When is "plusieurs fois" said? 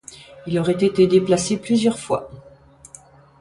1.57-2.31